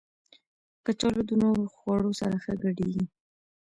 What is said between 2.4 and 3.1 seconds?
ښه ګډېږي